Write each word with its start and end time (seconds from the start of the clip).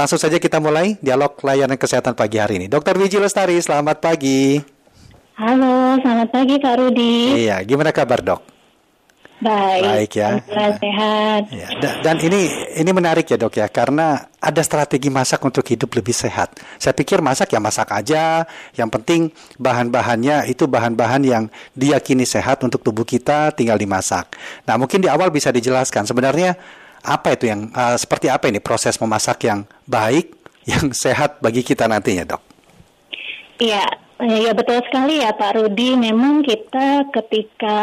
langsung 0.00 0.16
saja 0.16 0.40
kita 0.40 0.56
mulai 0.64 0.96
dialog 1.04 1.36
layanan 1.44 1.76
kesehatan 1.76 2.16
pagi 2.16 2.40
hari 2.40 2.56
ini. 2.56 2.72
Dokter 2.72 2.96
Wiji 2.96 3.20
Lestari, 3.20 3.60
selamat 3.60 4.00
pagi. 4.00 4.56
Halo, 5.36 6.00
selamat 6.00 6.28
pagi 6.32 6.56
Kak 6.56 6.74
Rudi. 6.80 7.44
Iya, 7.44 7.60
gimana 7.68 7.92
kabar 7.92 8.24
dok? 8.24 8.40
Baik. 9.40 9.84
Baik 9.84 10.12
ya. 10.20 10.30
sehat. 10.76 11.42
Ya, 11.48 11.68
da- 11.80 11.96
dan 12.04 12.20
ini 12.20 12.52
ini 12.76 12.90
menarik 12.92 13.24
ya 13.24 13.40
dok 13.40 13.56
ya 13.56 13.72
karena 13.72 14.28
ada 14.36 14.60
strategi 14.60 15.08
masak 15.08 15.40
untuk 15.40 15.64
hidup 15.64 15.96
lebih 15.96 16.12
sehat. 16.12 16.60
Saya 16.76 16.92
pikir 16.92 17.24
masak 17.24 17.48
ya 17.48 17.56
masak 17.56 17.88
aja. 17.88 18.44
Yang 18.76 19.00
penting 19.00 19.20
bahan-bahannya 19.56 20.44
itu 20.44 20.68
bahan-bahan 20.68 21.24
yang 21.24 21.44
diyakini 21.72 22.28
sehat 22.28 22.60
untuk 22.68 22.84
tubuh 22.84 23.08
kita 23.08 23.56
tinggal 23.56 23.80
dimasak. 23.80 24.36
Nah 24.68 24.76
mungkin 24.76 25.00
di 25.00 25.08
awal 25.08 25.32
bisa 25.32 25.48
dijelaskan 25.48 26.04
sebenarnya 26.04 26.60
apa 27.04 27.36
itu 27.36 27.48
yang 27.48 27.70
eh, 27.72 27.96
seperti 27.96 28.28
apa 28.28 28.48
ini 28.48 28.60
proses 28.60 28.96
memasak 29.00 29.46
yang 29.48 29.64
baik 29.88 30.36
yang 30.68 30.92
sehat 31.04 31.40
bagi 31.40 31.64
kita 31.64 31.88
nantinya 31.88 32.36
dok. 32.36 32.42
Iya, 33.60 33.84
ya 34.20 34.52
betul 34.52 34.80
sekali 34.84 35.20
ya 35.20 35.32
Pak 35.32 35.56
Rudi. 35.56 35.96
Memang 35.96 36.42
kita 36.42 37.08
ketika 37.10 37.76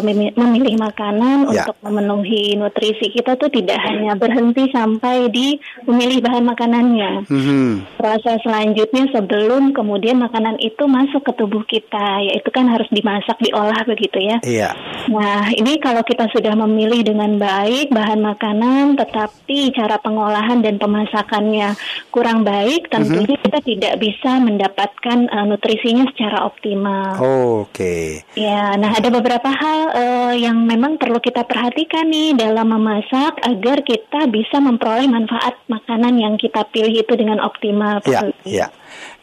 memi- 0.00 0.34
memilih 0.34 0.78
makanan 0.78 1.50
Ya. 1.50 1.64
untuk 1.66 1.76
memenuhi 1.82 2.54
nutrisi 2.54 3.10
kita 3.10 3.34
tuh 3.34 3.48
tidak 3.48 3.80
hanya 3.82 4.14
berhenti 4.14 4.70
sampai 4.70 5.26
di 5.28 5.56
memilih 5.84 6.22
bahan 6.22 6.44
makanannya. 6.46 7.10
Hmm, 7.26 7.72
Proses 7.96 8.38
selanjutnya 8.42 9.10
sebelum 9.10 9.72
kemudian 9.72 10.20
makanan 10.20 10.58
itu 10.58 10.86
masuk 10.86 11.26
ke 11.26 11.32
tubuh 11.34 11.64
kita, 11.66 12.22
yaitu 12.22 12.48
kan 12.50 12.68
harus 12.68 12.86
dimasak, 12.90 13.36
diolah 13.40 13.82
begitu 13.84 14.18
ya. 14.20 14.36
iya. 14.42 14.70
Nah, 15.08 15.48
ini 15.50 15.80
kalau 15.80 16.04
kita 16.04 16.28
sudah 16.30 16.52
memilih 16.54 17.02
dengan 17.02 17.34
baik 17.36 17.90
bahan 17.90 18.20
makanan, 18.20 18.94
tetapi 19.00 19.72
cara 19.72 19.96
pengolahan 19.98 20.60
dan 20.60 20.76
pemasakannya 20.76 21.74
kurang 22.10 22.44
baik, 22.44 22.88
tentunya 22.88 23.36
kita 23.40 23.58
tidak 23.64 23.94
bisa 23.98 24.38
mendapatkan 24.38 25.18
uh, 25.32 25.46
nutrisinya 25.80 26.04
secara 26.12 26.44
optimal. 26.44 27.16
Oke. 27.64 28.22
Ya, 28.36 28.76
nah 28.76 28.92
ada 28.92 29.08
beberapa 29.08 29.48
hal 29.48 29.80
uh, 29.96 30.34
yang 30.36 30.60
memang 30.68 31.00
perlu 31.00 31.16
kita 31.18 31.48
perhatikan 31.48 32.04
nih 32.12 32.36
dalam 32.36 32.68
memasak 32.68 33.40
agar 33.40 33.80
kita 33.80 34.28
bisa 34.28 34.60
memperoleh 34.60 35.08
manfaat 35.08 35.56
makanan 35.72 36.20
yang 36.20 36.34
kita 36.36 36.68
pilih 36.68 37.00
itu 37.00 37.12
dengan 37.16 37.40
optimal. 37.40 38.04
Ya, 38.04 38.28
ya. 38.44 38.68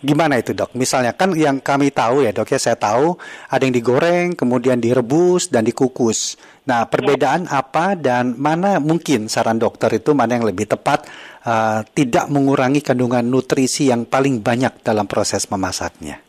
Gimana 0.01 0.39
itu 0.39 0.53
dok? 0.53 0.73
Misalnya 0.77 1.13
kan 1.13 1.33
yang 1.37 1.61
kami 1.61 1.93
tahu 1.93 2.25
ya 2.25 2.33
dok 2.33 2.49
ya, 2.49 2.59
saya 2.61 2.77
tahu 2.77 3.17
ada 3.49 3.61
yang 3.61 3.75
digoreng, 3.75 4.33
kemudian 4.33 4.81
direbus 4.81 5.53
dan 5.53 5.65
dikukus. 5.65 6.37
Nah, 6.67 6.89
perbedaan 6.89 7.47
apa 7.47 7.95
dan 7.95 8.35
mana 8.35 8.81
mungkin 8.81 9.29
saran 9.31 9.61
dokter 9.61 9.91
itu 9.97 10.11
mana 10.11 10.35
yang 10.35 10.45
lebih 10.47 10.67
tepat 10.67 11.07
uh, 11.47 11.81
tidak 11.95 12.27
mengurangi 12.27 12.83
kandungan 12.83 13.23
nutrisi 13.23 13.87
yang 13.87 14.03
paling 14.03 14.43
banyak 14.43 14.83
dalam 14.83 15.07
proses 15.07 15.47
memasaknya? 15.47 16.26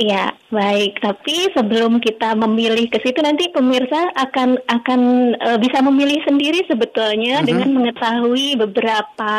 Iya, 0.00 0.32
baik. 0.48 0.96
Tapi 0.96 1.52
sebelum 1.52 2.00
kita 2.00 2.32
memilih 2.32 2.88
ke 2.88 3.04
situ 3.04 3.20
nanti 3.20 3.52
pemirsa 3.52 4.08
akan 4.16 4.56
akan 4.64 5.00
eh, 5.36 5.58
bisa 5.60 5.84
memilih 5.84 6.24
sendiri 6.24 6.64
sebetulnya 6.64 7.44
dengan 7.44 7.68
mengetahui 7.76 8.56
beberapa 8.56 9.32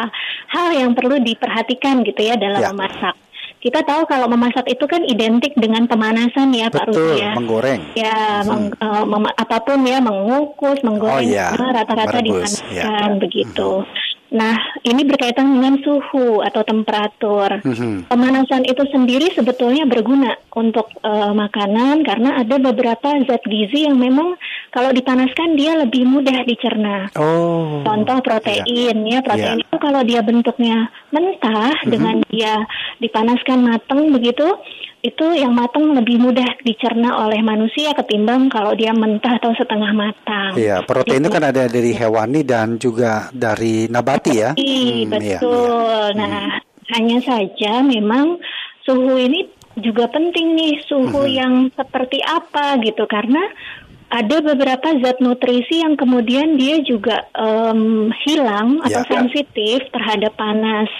hal 0.53 0.67
yang 0.69 0.93
perlu 0.93 1.17
diperhatikan 1.17 2.05
gitu 2.05 2.21
ya 2.21 2.37
dalam 2.37 2.61
Ya. 2.61 2.69
memasak. 2.69 3.17
Kita 3.57 3.85
tahu 3.85 4.05
kalau 4.05 4.25
memasak 4.25 4.65
itu 4.69 4.85
kan 4.85 5.01
identik 5.05 5.53
dengan 5.53 5.85
pemanasan 5.85 6.49
ya 6.49 6.69
Pak 6.69 6.89
Betul, 6.89 7.13
Rudi 7.13 7.21
ya. 7.21 7.31
menggoreng. 7.33 7.81
Ya, 7.93 8.17
meng- 8.41 8.73
eh, 8.73 9.05
mem- 9.05 9.33
apa 9.37 9.57
pun 9.61 9.81
ya, 9.85 9.97
mengukus, 9.97 10.81
menggoreng, 10.81 11.21
Oh, 11.21 11.21
iya. 11.21 11.53
rata-rata 11.53 12.21
dipanaskan 12.21 13.17
begitu. 13.17 13.81
Nah, 14.31 14.55
ini 14.87 15.03
berkaitan 15.03 15.59
dengan 15.59 15.75
suhu 15.83 16.39
atau 16.39 16.63
temperatur. 16.63 17.59
Mhm. 17.67 18.07
Pemanasan 18.07 18.63
itu 18.63 18.79
sendiri 18.87 19.27
sebetulnya 19.35 19.83
berguna 19.83 20.39
untuk 20.55 20.87
eh, 21.03 21.33
makanan 21.35 22.07
karena 22.07 22.39
ada 22.39 22.55
beberapa 22.55 23.11
zat 23.27 23.43
gizi 23.43 23.83
yang 23.91 23.99
memang 23.99 24.39
kalau 24.71 24.95
dipanaskan 24.95 25.59
dia 25.59 25.75
lebih 25.75 26.07
mudah 26.07 26.47
dicerna. 26.47 27.11
Oh. 27.19 27.83
Contoh 27.83 28.23
protein 28.23 29.03
ya, 29.03 29.19
protein 29.19 29.59
Iya. 29.59 29.70
Kalau 29.81 30.05
dia 30.05 30.21
bentuknya 30.21 30.87
mentah 31.09 31.73
dengan 31.89 32.21
dia 32.29 32.61
dipanaskan 33.01 33.65
matang 33.65 34.13
begitu, 34.13 34.45
itu 35.01 35.25
yang 35.33 35.57
matang 35.57 35.97
lebih 35.97 36.21
mudah 36.21 36.45
dicerna 36.61 37.25
oleh 37.25 37.41
manusia 37.41 37.89
ketimbang 37.97 38.53
kalau 38.53 38.77
dia 38.77 38.93
mentah 38.93 39.41
atau 39.41 39.49
setengah 39.57 39.89
matang. 39.97 40.53
Iya, 40.53 40.85
protein 40.85 41.25
itu 41.25 41.33
kan 41.33 41.49
ada 41.49 41.65
dari 41.65 41.91
hewani 41.97 42.45
dan 42.45 42.77
juga 42.77 43.33
dari 43.33 43.89
nabati 43.89 44.31
ya. 44.37 44.53
Iya, 44.53 45.09
Hmm, 45.09 45.17
iya, 45.17 45.39
betul. 45.41 46.05
Nah, 46.21 46.61
hanya 46.93 47.17
saja 47.25 47.81
memang 47.81 48.37
suhu 48.85 49.17
ini 49.17 49.49
juga 49.79 50.05
penting 50.11 50.53
nih, 50.53 50.83
suhu 50.85 51.25
Mhm. 51.25 51.33
yang 51.33 51.53
seperti 51.73 52.19
apa 52.21 52.77
gitu 52.83 53.07
karena 53.07 53.39
ada 54.11 54.43
beberapa 54.43 54.87
zat 54.99 55.17
nutrisi 55.17 55.79
yang 55.79 55.95
kemudian 55.95 56.59
dia 56.59 56.83
juga 56.83 57.31
em, 57.33 58.11
hilang 58.27 58.83
atau 58.83 59.01
Ya. 59.01 59.07
sensitif 59.07 59.87
terhadap 59.89 60.35
panas. 60.35 60.91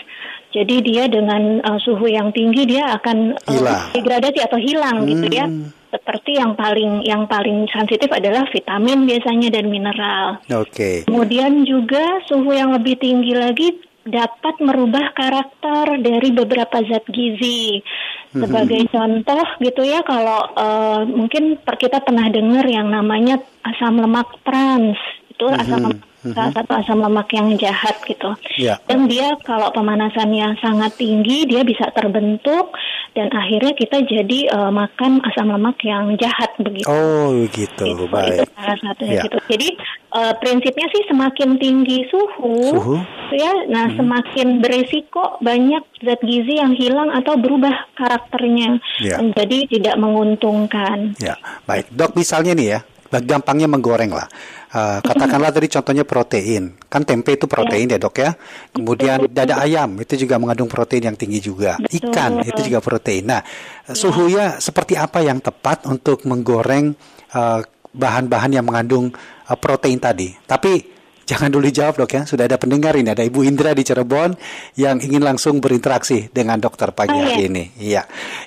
Jadi 0.52 0.84
dia 0.84 1.08
dengan 1.08 1.60
eh, 1.60 1.80
suhu 1.80 2.08
yang 2.08 2.32
tinggi 2.32 2.68
dia 2.68 2.96
akan 2.96 3.36
Hilang. 3.48 3.92
degradasi 3.96 4.40
atau 4.44 4.60
hilang 4.60 5.08
gitu 5.08 5.28
ya. 5.28 5.48
Hmm. 5.48 5.72
Seperti 5.92 6.40
yang 6.40 6.56
paling 6.56 7.04
yang 7.04 7.28
paling 7.28 7.68
sensitif 7.68 8.08
adalah 8.08 8.48
vitamin 8.48 9.04
biasanya 9.04 9.52
dan 9.52 9.68
mineral. 9.68 10.40
Oke. 10.56 11.04
Kemudian 11.04 11.68
juga 11.68 12.24
suhu 12.28 12.52
yang 12.52 12.72
lebih 12.72 12.96
tinggi 12.96 13.36
lagi 13.36 13.76
dapat 14.02 14.56
merubah 14.60 15.12
karakter 15.14 16.00
dari 16.00 16.32
beberapa 16.32 16.80
zat 16.88 17.06
gizi. 17.12 17.84
Sebagai 18.32 18.88
contoh 18.88 19.44
gitu 19.60 19.82
ya, 19.84 20.00
kalau 20.08 20.40
eh, 20.56 21.02
mungkin 21.04 21.60
per- 21.60 21.76
kita 21.76 22.00
pernah 22.00 22.32
dengar 22.32 22.64
yang 22.64 22.88
namanya 22.88 23.44
asam 23.68 24.00
lemak 24.00 24.40
trans. 24.48 24.96
Itu 25.28 25.52
asam 25.52 25.92
lemak, 25.92 26.00
salah 26.22 26.54
satu 26.54 26.72
asam 26.78 27.02
lemak 27.02 27.28
yang 27.34 27.50
jahat 27.58 27.98
gitu. 28.06 28.32
Ya. 28.56 28.78
Dan 28.86 29.10
dia 29.10 29.34
kalau 29.42 29.74
pemanasannya 29.74 30.62
sangat 30.62 30.94
tinggi, 30.96 31.50
dia 31.50 31.66
bisa 31.66 31.90
terbentuk 31.92 32.70
dan 33.12 33.28
akhirnya 33.30 33.74
kita 33.74 34.06
jadi 34.06 34.40
eh, 34.48 34.72
makan 34.72 35.20
asam 35.26 35.50
lemak 35.50 35.82
yang 35.82 36.14
jahat 36.16 36.54
begitu. 36.58 36.86
Oh, 36.88 37.34
gitu. 37.50 37.84
Gitu, 37.84 38.06
itu 38.06 38.06
Baik. 38.08 38.48
salah 38.54 38.78
satunya 38.80 39.14
Ya. 39.18 39.24
gitu. 39.26 39.38
Jadi 39.50 39.68
eh, 40.12 40.34
prinsipnya 40.38 40.88
sih 40.90 41.04
semakin 41.10 41.50
tinggi 41.58 42.06
suhu, 42.08 42.56
Suhu. 42.78 42.96
ya, 43.32 43.52
nah 43.68 43.90
semakin 43.92 44.60
beresiko 44.60 45.40
banyak 45.40 45.84
zat 46.02 46.22
gizi 46.22 46.60
yang 46.60 46.76
hilang 46.76 47.10
atau 47.12 47.36
berubah 47.36 47.74
karakternya 47.96 48.78
Ya. 49.02 49.18
menjadi 49.20 49.68
tidak 49.72 49.96
menguntungkan. 49.98 51.16
Ya, 51.18 51.36
baik. 51.64 51.90
Dok, 51.92 52.14
misalnya 52.14 52.52
nih 52.54 52.68
ya, 52.68 52.80
gampangnya 53.20 53.68
menggoreng 53.68 54.16
lah. 54.16 54.32
Eh, 54.72 55.00
katakanlah 55.04 55.52
tadi 55.52 55.68
contohnya 55.68 56.08
protein. 56.08 56.80
Kan 56.88 57.04
tempe 57.04 57.36
itu 57.36 57.44
protein 57.44 57.92
ya 57.92 58.00
dok 58.00 58.16
ya. 58.24 58.32
Kemudian 58.72 59.28
dada 59.28 59.60
ayam 59.60 60.00
itu 60.00 60.16
juga 60.16 60.40
mengandung 60.40 60.72
protein 60.72 61.12
yang 61.12 61.18
tinggi 61.20 61.44
juga. 61.44 61.76
Betul. 61.76 62.08
Ikan 62.08 62.32
itu 62.48 62.72
juga 62.72 62.80
protein. 62.80 63.28
Nah, 63.28 63.44
suhunya 63.92 64.64
seperti 64.64 64.96
apa 64.96 65.20
yang 65.20 65.44
tepat 65.44 65.84
untuk 65.92 66.24
menggoreng 66.24 66.96
eh, 67.36 67.60
bahan-bahan 67.92 68.56
yang 68.56 68.64
mengandung 68.64 69.12
eh, 69.52 69.58
protein 69.60 70.00
tadi? 70.00 70.32
Tapi 70.48 71.01
Jangan 71.22 71.48
dulu 71.48 71.64
dijawab 71.64 71.96
dok 71.96 72.12
ya, 72.12 72.22
sudah 72.28 72.44
ada 72.44 72.60
pendengar 72.60 72.92
ini, 72.98 73.14
ada 73.14 73.24
Ibu 73.24 73.46
Indra 73.48 73.72
di 73.72 73.88
Cirebon 73.88 74.36
yang 74.76 75.00
ingin 75.00 75.24
langsung 75.24 75.64
berinteraksi 75.64 76.28
dengan 76.30 76.60
dokter 76.60 76.92
pagi 76.92 77.16
Oh, 77.16 77.22
hari 77.24 77.46
iya. 77.46 77.48
ini. 77.48 77.64
Iya, 77.80 78.02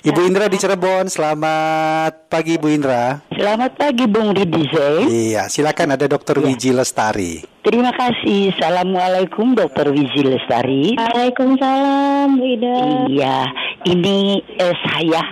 Ibu 0.05 0.21
Indra 0.21 0.45
di 0.45 0.57
Cirebon, 0.57 1.09
selamat 1.09 2.29
pagi 2.29 2.61
Ibu 2.61 2.67
Indra. 2.69 3.25
Selamat 3.33 3.73
pagi 3.73 4.05
Bung 4.05 4.37
Ridizee. 4.37 5.07
Iya, 5.33 5.49
silakan 5.49 5.97
ada 5.97 6.05
Dokter 6.05 6.37
Wiji 6.37 6.75
Lestari. 6.75 7.41
Terima 7.65 7.89
kasih. 7.89 8.53
Assalamualaikum 8.53 9.57
Dokter 9.57 9.89
Wizi 9.89 10.21
Lestari. 10.21 10.93
Waalaikumsalam, 10.93 12.37
Bu 12.37 12.45
Ida. 12.45 12.77
Iya, 13.09 13.37
ini 13.89 14.37
eh, 14.61 14.75
saya 14.85 15.23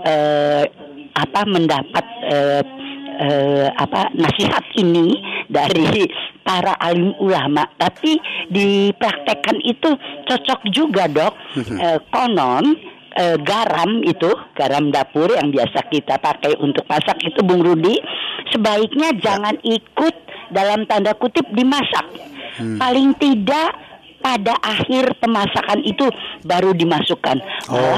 eh, 0.00 0.64
apa 1.12 1.40
mendapat 1.44 2.04
eh, 2.32 2.62
eh, 3.20 3.68
apa 3.70 4.08
nasihat 4.16 4.64
ini 4.80 5.12
dari 5.46 6.08
para 6.44 6.76
alim 6.78 7.16
ulama, 7.18 7.64
tapi 7.80 8.20
dipraktekkan 8.52 9.58
itu 9.64 9.96
cocok 10.28 10.60
juga 10.70 11.08
dok. 11.08 11.34
Eh, 11.56 11.98
konon 12.12 12.76
eh, 13.16 13.36
garam 13.40 14.04
itu 14.04 14.30
garam 14.52 14.92
dapur 14.92 15.32
yang 15.32 15.50
biasa 15.50 15.88
kita 15.88 16.20
pakai 16.20 16.60
untuk 16.60 16.84
masak 16.86 17.16
itu 17.24 17.40
Bung 17.40 17.64
Rudi 17.64 17.96
sebaiknya 18.52 19.16
jangan 19.18 19.56
ikut 19.64 20.14
dalam 20.52 20.84
tanda 20.86 21.16
kutip 21.16 21.48
dimasak. 21.50 22.06
Paling 22.54 23.18
tidak 23.18 23.74
pada 24.24 24.56
akhir 24.58 25.20
pemasakan 25.20 25.84
itu 25.84 26.08
baru 26.42 26.72
dimasukkan. 26.72 27.36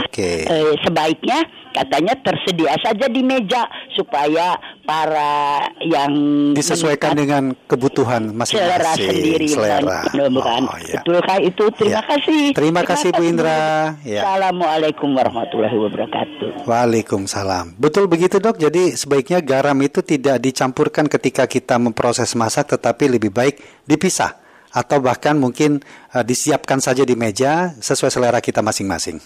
Oke. 0.03 0.43
eh, 0.43 0.75
sebaiknya 0.83 1.39
katanya 1.71 2.19
tersedia 2.19 2.73
saja 2.81 3.07
di 3.07 3.21
meja 3.21 3.63
supaya 3.93 4.57
para 4.83 5.61
yang 5.79 6.11
Disesuaikan 6.51 7.15
dengan 7.15 7.55
kebutuhan 7.69 8.33
selera 8.43 8.97
masing-masing. 8.97 9.07
sendiri 9.07 9.47
Selera. 9.47 10.03
bukan, 10.03 10.31
bukan. 10.35 10.63
Oh, 10.67 10.79
ya. 10.83 11.01
Betulkah 11.01 11.39
itu? 11.39 11.65
Terima 11.73 11.95
Ya. 11.95 12.03
kasih. 12.03 12.43
Terima 12.51 12.83
kasih, 12.83 13.09
Bu 13.13 13.23
Indra. 13.23 13.59
Ya. 14.03 14.25
Assalamualaikum 14.25 15.13
warahmatullahi 15.13 15.77
wabarakatuh. 15.79 16.67
Waalaikumsalam. 16.67 17.77
Betul 17.77 18.09
begitu 18.09 18.41
dok. 18.41 18.57
Jadi 18.57 18.97
sebaiknya 18.97 19.39
garam 19.39 19.77
itu 19.79 20.01
tidak 20.01 20.41
dicampurkan 20.41 21.07
ketika 21.07 21.45
kita 21.45 21.77
memproses 21.77 22.33
masak, 22.33 22.67
tetapi 22.67 23.15
lebih 23.15 23.31
baik 23.31 23.61
dipisah 23.85 24.46
atau 24.77 25.01
bahkan 25.01 25.41
mungkin 25.41 25.81
eh, 26.13 26.21
disiapkan 26.21 26.85
saja 26.85 27.09
di 27.09 27.17
meja 27.17 27.73
sesuai 27.81 28.13
selera 28.13 28.45
kita 28.45 28.61
masing-masing. 28.61 29.17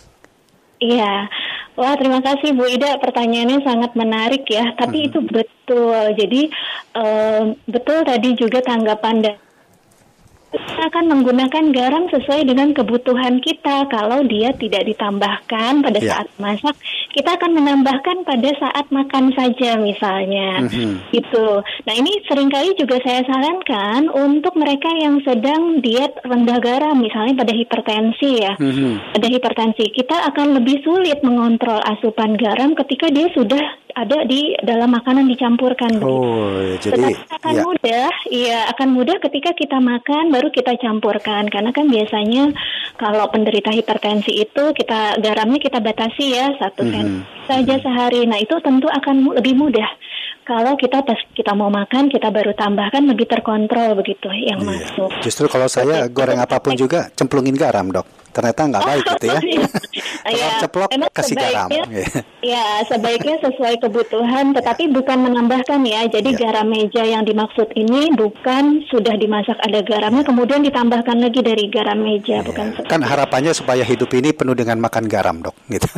Iya, 0.80 1.28
wah 1.76 1.92
terima 1.98 2.24
kasih 2.24 2.56
Bu 2.56 2.64
Ida. 2.64 2.96
Pertanyaannya 3.02 3.60
sangat 3.66 3.92
menarik 3.98 4.48
ya. 4.48 4.72
Tapi 4.78 5.12
itu 5.12 5.20
betul. 5.20 6.16
Jadi 6.16 6.48
em, 6.96 7.52
betul 7.68 8.00
tadi 8.08 8.32
juga 8.32 8.64
tanggapan 8.64 9.20
dan 9.20 9.36
kita 10.50 10.82
akan 10.90 11.04
menggunakan 11.06 11.64
garam 11.70 12.10
sesuai 12.10 12.42
dengan 12.42 12.74
kebutuhan 12.74 13.38
kita. 13.38 13.86
Kalau 13.86 14.26
dia 14.26 14.50
tidak 14.58 14.82
ditambahkan 14.82 15.78
pada 15.78 15.98
Ya. 16.02 16.18
saat 16.18 16.28
masak, 16.42 16.74
kita 17.14 17.38
akan 17.38 17.54
menambahkan 17.54 18.26
pada 18.26 18.50
saat 18.58 18.86
makan 18.90 19.30
saja 19.38 19.78
misalnya. 19.78 20.66
Mhm. 20.66 21.14
Gitu. 21.14 21.46
Nah 21.86 21.94
ini 21.94 22.18
sering 22.26 22.50
kali 22.50 22.74
juga 22.74 22.98
saya 23.02 23.22
sarankan 23.22 24.10
untuk 24.10 24.58
mereka 24.58 24.90
yang 24.98 25.22
sedang 25.22 25.78
diet 25.78 26.18
rendah 26.26 26.58
garam, 26.58 26.98
misalnya 26.98 27.46
pada 27.46 27.54
hipertensi 27.54 28.42
ya 28.42 28.58
Mhm. 28.58 29.20
ada 29.20 29.26
hipertensi, 29.30 29.84
kita 29.94 30.16
akan 30.34 30.58
lebih 30.58 30.82
sulit 30.82 31.22
mengontrol 31.22 31.78
asupan 31.86 32.34
garam 32.34 32.74
ketika 32.74 33.06
dia 33.10 33.30
sudah 33.30 33.62
ada 33.92 34.22
di 34.22 34.54
dalam 34.60 34.90
makanan 34.90 35.26
dicampurkan. 35.26 35.90
begitu. 35.92 36.06
Oh, 36.22 36.58
jadi 36.78 36.94
Tetapi 36.96 37.12
akan 37.32 37.52
ya. 37.52 37.62
mudah, 37.62 38.08
iya 38.28 38.58
akan 38.68 38.88
mudah 38.90 39.16
ketika 39.20 39.50
kita 39.52 39.76
makan 39.76 40.28
baru 40.28 40.48
kita 40.48 40.76
campurkan 40.76 41.46
karena 41.46 41.70
kan 41.70 41.86
biasanya 41.86 42.52
kalau 42.94 43.26
penderita 43.28 43.70
hipertensi 43.70 44.36
itu 44.36 44.64
kita 44.72 45.18
garamnya 45.18 45.58
kita 45.58 45.78
batasi 45.78 46.32
ya 46.32 46.52
satu 46.56 46.82
Mhm. 46.82 46.92
sen 46.92 47.06
saja 47.46 47.74
sehari. 47.78 48.24
Nah 48.24 48.36
itu 48.36 48.54
tentu 48.60 48.86
akan 48.86 49.34
lebih 49.34 49.54
mudah 49.54 49.88
kalau 50.42 50.74
kita 50.74 51.00
pas 51.00 51.18
kita 51.30 51.52
mau 51.52 51.68
makan 51.68 52.06
kita 52.06 52.28
baru 52.28 52.50
tambahkan 52.52 53.06
lebih 53.06 53.24
terkontrol 53.24 53.94
begitu 53.94 54.26
yang 54.30 54.58
Iya. 54.58 54.68
masuk. 54.68 55.10
Justru 55.22 55.46
kalau 55.46 55.66
saya 55.66 56.06
goreng 56.06 56.38
apa 56.38 56.58
pun 56.58 56.74
juga 56.74 57.06
cemplungin 57.12 57.54
garam 57.54 57.88
dok. 57.88 58.19
Ternyata 58.30 58.60
nggak 58.66 58.84
baik 58.84 59.04
gitu 59.16 59.26
ya. 59.28 59.40
Iya, 60.20 60.36
Telur 60.36 60.60
ceplok 60.60 60.88
memang 60.92 61.10
kasih 61.10 61.34
garam. 61.34 61.68
Iya. 61.72 61.84
Ya, 62.44 62.64
sebaiknya 62.86 63.40
sesuai 63.40 63.80
kebutuhan, 63.80 64.52
tetapi 64.52 64.92
bukan 64.92 65.18
menambahkan 65.26 65.80
ya. 65.82 66.06
Jadi 66.06 66.36
Ya. 66.36 66.46
garam 66.46 66.68
meja 66.68 67.02
yang 67.02 67.24
dimaksud 67.24 67.72
ini 67.72 68.12
bukan 68.14 68.84
sudah 68.86 69.16
dimasak 69.16 69.56
ada 69.58 69.80
garamnya, 69.80 70.22
kemudian 70.22 70.60
ditambahkan 70.60 71.18
lagi 71.18 71.40
dari 71.40 71.66
garam 71.66 71.98
meja, 71.98 72.44
bukan 72.44 72.76
seperti 72.76 72.92
Kan 72.92 73.00
harapannya 73.02 73.50
supaya 73.50 73.80
hidup 73.82 74.12
ini 74.12 74.30
penuh 74.30 74.52
dengan 74.54 74.78
makan 74.78 75.08
garam 75.08 75.40
dok. 75.40 75.56
Gitu. 75.66 75.88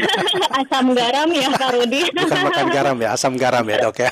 asam 0.64 0.90
garam 0.90 1.28
ya, 1.30 1.48
Pak 1.52 1.70
Rudi. 1.70 2.02
Bukan 2.18 2.40
makan 2.50 2.66
garam 2.72 2.96
ya, 2.98 3.08
asam 3.14 3.32
garam 3.36 3.62
ya 3.62 3.76
dok 3.78 3.96
ya. 4.00 4.10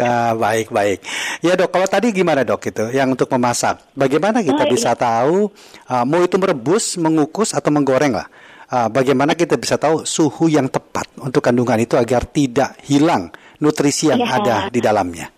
Ah, 0.00 0.32
baik 0.34 0.72
baik. 0.72 0.98
Ya 1.44 1.54
dok, 1.54 1.70
kalau 1.70 1.86
tadi 1.86 2.10
gimana 2.10 2.42
dok 2.42 2.66
itu? 2.66 2.88
Yang 2.90 3.20
untuk 3.20 3.28
memasak, 3.30 3.78
bagaimana 3.94 4.40
kita 4.40 4.64
Oh, 4.64 4.68
iya. 4.68 4.72
bisa 4.72 4.90
tahu 4.94 5.50
ah, 5.92 6.04
mau 6.08 6.24
itu 6.24 6.40
merebus, 6.40 6.96
mengukus 6.96 7.52
atau 7.52 7.68
menggoreng 7.68 8.16
lah? 8.16 8.28
Ah, 8.72 8.88
bagaimana 8.88 9.36
kita 9.36 9.60
bisa 9.60 9.76
tahu 9.76 10.08
suhu 10.08 10.48
yang 10.48 10.72
tepat 10.72 11.04
untuk 11.20 11.44
kandungan 11.44 11.76
itu 11.76 11.92
agar 12.00 12.24
tidak 12.24 12.80
hilang 12.88 13.28
nutrisi 13.60 14.08
yang 14.08 14.24
Ya. 14.24 14.40
ada 14.40 14.56
di 14.72 14.80
dalamnya? 14.80 15.28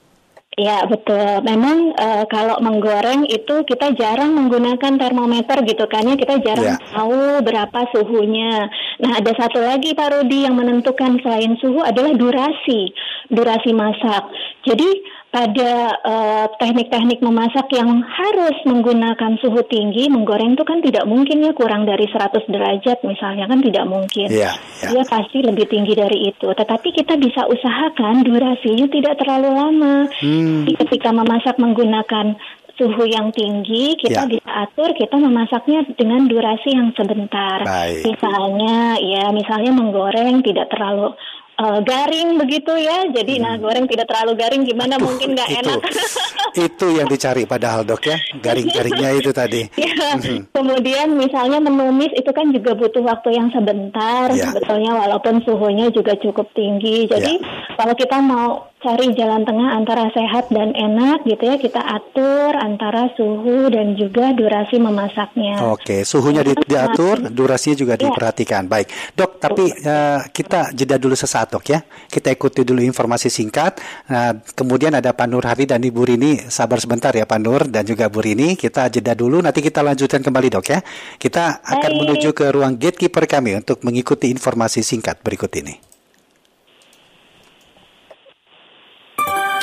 Ya 0.55 0.87
betul. 0.87 1.43
Memang 1.43 1.99
eh, 1.99 2.25
kalau 2.31 2.63
menggoreng 2.63 3.27
itu 3.27 3.67
kita 3.67 3.91
jarang 3.99 4.39
menggunakan 4.39 4.95
termometer 5.03 5.67
gitu 5.67 5.83
kan 5.91 6.07
ya. 6.07 6.15
Kita 6.15 6.35
jarang 6.47 6.79
Ya. 6.79 6.95
tahu 6.95 7.43
berapa 7.43 7.81
suhunya. 7.91 8.71
Nah 9.03 9.19
ada 9.19 9.35
satu 9.35 9.59
lagi 9.59 9.99
Pak 9.99 10.15
Rudi 10.15 10.47
yang 10.47 10.55
menentukan 10.55 11.19
selain 11.27 11.59
suhu 11.59 11.83
adalah 11.83 12.15
durasi, 12.15 12.95
durasi 13.35 13.75
masak. 13.75 14.31
Jadi 14.63 15.03
pada 15.35 15.73
eh, 15.99 16.47
teknik-teknik 16.63 17.19
memasak 17.19 17.67
yang 17.75 18.07
harus 18.07 18.55
menggunakan 18.63 19.35
suhu 19.43 19.67
tinggi, 19.67 20.07
menggoreng 20.07 20.55
itu 20.55 20.63
kan 20.63 20.79
tidak 20.79 21.11
mungkin 21.11 21.43
ya 21.43 21.51
kurang 21.51 21.91
dari 21.91 22.07
100 22.07 22.47
derajat 22.47 23.03
misalnya 23.03 23.51
kan 23.51 23.59
tidak 23.59 23.83
mungkin. 23.91 24.31
Iya, 24.31 24.55
iya. 24.55 24.89
Dia 24.95 25.03
pasti 25.03 25.43
lebih 25.43 25.67
tinggi 25.67 25.99
dari 25.99 26.31
itu. 26.31 26.47
Tetapi 26.47 26.89
kita 26.95 27.19
bisa 27.19 27.51
usahakan 27.51 28.23
durasinya 28.23 28.87
tidak 28.87 29.19
terlalu 29.19 29.51
lama. 29.51 29.97
Hmm. 30.23 30.71
Jadi 30.71 30.73
ketika 30.87 31.11
memasak 31.11 31.59
menggunakan 31.59 32.39
suhu 32.79 33.03
yang 33.07 33.35
tinggi, 33.35 33.99
kita 33.99 34.27
Ya. 34.27 34.31
bisa 34.31 34.51
atur 34.51 34.95
kita 34.95 35.19
memasaknya 35.19 35.83
dengan 35.99 36.31
durasi 36.31 36.79
yang 36.79 36.95
sebentar. 36.95 37.63
Baik. 37.67 38.07
Misalnya, 38.07 38.99
ya 39.03 39.25
misalnya 39.35 39.75
menggoreng 39.75 40.43
tidak 40.47 40.71
terlalu 40.71 41.15
eh, 41.55 41.79
garing 41.83 42.37
begitu 42.37 42.73
ya. 42.75 43.07
Jadi 43.09 43.39
nah 43.39 43.55
goreng 43.57 43.87
tidak 43.87 44.07
terlalu 44.07 44.33
garing 44.37 44.63
gimana 44.63 44.99
mungkin 44.99 45.33
nggak 45.33 45.51
Hmm. 45.51 45.61
enak. 45.65 45.81
itu 46.71 46.87
yang 46.95 47.07
dicari 47.07 47.43
padahal 47.45 47.83
dok 47.83 48.05
ya, 48.05 48.19
garing-garingnya 48.39 49.11
itu 49.19 49.31
tadi. 49.31 49.67
Ya, 49.75 50.15
kemudian 50.51 51.15
misalnya 51.15 51.59
menumis 51.59 52.15
itu 52.15 52.31
kan 52.31 52.51
juga 52.51 52.75
butuh 52.75 53.03
waktu 53.03 53.35
yang 53.35 53.51
sebentar 53.51 54.31
Ya. 54.31 54.51
sebetulnya 54.51 54.95
walaupun 54.95 55.43
suhunya 55.43 55.91
juga 55.91 56.15
cukup 56.15 56.47
tinggi. 56.55 57.07
Jadi 57.07 57.43
kalau 57.75 57.95
kita 57.95 58.19
mau 58.19 58.71
cari 58.85 59.17
jalan 59.17 59.49
tengah 59.49 59.81
antara 59.81 60.13
sehat 60.13 60.53
dan 60.53 60.77
enak 60.77 61.25
gitu 61.25 61.41
ya, 61.41 61.57
kita 61.57 61.81
atur 61.81 62.53
antara 62.53 63.09
suhu 63.17 63.73
dan 63.73 63.97
juga 63.97 64.37
durasi 64.37 64.77
memasaknya. 64.77 65.73
Oke, 65.73 66.05
suhunya 66.05 66.45
di- 66.45 66.61
diatur, 66.69 67.33
durasinya 67.33 67.77
juga 67.81 67.95
Iya. 67.97 68.13
diperhatikan. 68.13 68.69
Baik, 68.69 68.93
dok. 69.17 69.41
Tapi 69.41 69.65
eh, 69.73 70.21
kita 70.29 70.77
jeda 70.77 71.01
dulu 71.01 71.17
sesaat, 71.17 71.49
dok 71.57 71.65
ya. 71.65 71.81
Kita 72.13 72.29
ikuti 72.29 72.61
dulu 72.61 72.85
informasi 72.85 73.33
singkat. 73.33 73.81
Nah, 74.13 74.37
kemudian 74.53 74.93
ada 74.93 75.17
Pak 75.17 75.27
Nur 75.33 75.49
Hadi 75.49 75.65
dan 75.65 75.81
Ibu 75.81 76.05
Rini. 76.05 76.45
Sabar 76.53 76.77
sebentar 76.77 77.17
ya, 77.17 77.25
Pak 77.25 77.41
Nur 77.41 77.65
dan 77.73 77.89
juga 77.89 78.13
Bu 78.13 78.21
Rini. 78.21 78.53
Kita 78.61 78.93
jeda 78.93 79.17
dulu. 79.17 79.41
Nanti 79.41 79.65
kita 79.65 79.81
lanjutkan 79.81 80.21
kembali, 80.21 80.53
dok 80.53 80.67
ya. 80.69 80.85
Kita 81.17 81.65
akan 81.65 81.91
Baik. 81.97 82.01
menuju 82.05 82.29
ke 82.37 82.53
ruang 82.53 82.77
gatekeeper 82.77 83.25
kami 83.25 83.57
untuk 83.57 83.81
mengikuti 83.87 84.29
informasi 84.29 84.85
singkat 84.85 85.25
berikut 85.25 85.49
ini. 85.57 85.94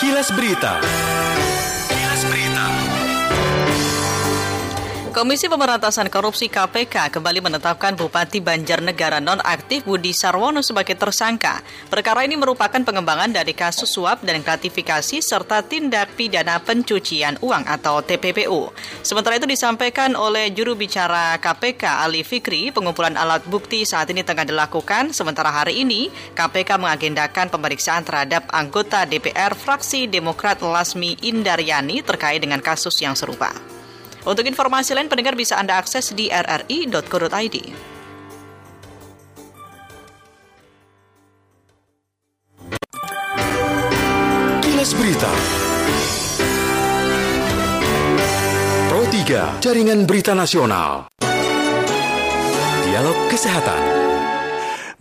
Kilas 0.02 0.34
Berita. 0.34 0.82
Kilas 1.94 2.26
Berita. 2.26 2.81
Komisi 5.12 5.52
Pemberantasan 5.52 6.08
Korupsi 6.08 6.48
KPK 6.48 7.12
kembali 7.12 7.44
menetapkan 7.44 8.00
Bupati 8.00 8.40
Banjarnegara 8.40 9.20
nonaktif 9.20 9.84
Budi 9.84 10.16
Sarwono 10.16 10.64
sebagai 10.64 10.96
tersangka. 10.96 11.60
Perkara 11.92 12.24
ini 12.24 12.40
merupakan 12.40 12.80
pengembangan 12.80 13.28
dari 13.28 13.52
kasus 13.52 13.92
suap 13.92 14.24
dan 14.24 14.40
gratifikasi 14.40 15.20
serta 15.20 15.68
tindak 15.68 16.16
pidana 16.16 16.64
pencucian 16.64 17.36
uang 17.44 17.68
atau 17.68 18.00
TPPU. 18.00 18.72
Sementara 19.04 19.36
itu 19.36 19.52
disampaikan 19.52 20.16
oleh 20.16 20.48
juru 20.56 20.80
bicara 20.80 21.36
KPK 21.44 22.08
Ali 22.08 22.24
Fikri, 22.24 22.72
pengumpulan 22.72 23.20
alat 23.20 23.44
bukti 23.52 23.84
saat 23.84 24.08
ini 24.16 24.24
tengah 24.24 24.48
dilakukan. 24.48 25.12
Sementara 25.12 25.52
hari 25.52 25.84
ini 25.84 26.08
KPK 26.40 26.80
mengagendakan 26.80 27.52
pemeriksaan 27.52 28.08
terhadap 28.08 28.48
anggota 28.56 29.04
DPR 29.04 29.60
fraksi 29.60 30.08
Demokrat 30.08 30.64
Lasmi 30.64 31.20
Indaryani 31.20 32.00
terkait 32.00 32.40
dengan 32.40 32.64
kasus 32.64 32.96
yang 33.04 33.12
serupa. 33.20 33.81
Untuk 34.22 34.46
informasi 34.46 34.94
lain, 34.94 35.10
pendengar 35.10 35.34
bisa 35.34 35.58
Anda 35.58 35.82
akses 35.82 36.14
di 36.14 36.30
rri.co.id. 36.30 37.58
Kilas 44.62 44.92
Berita. 44.94 45.32
Pro 48.90 49.02
3, 49.10 49.58
Jaringan 49.58 50.06
Berita 50.06 50.38
Nasional. 50.38 51.10
Dialog 52.86 53.18
Kesehatan. 53.32 54.01